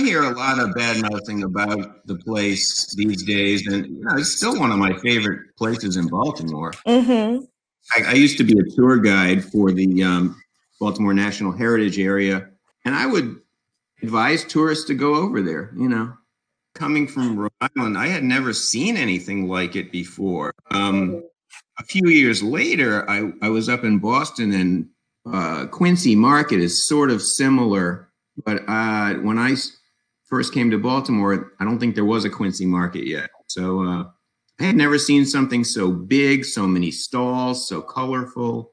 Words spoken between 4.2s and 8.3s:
still one of my favorite places in Baltimore. Mm-hmm. I, I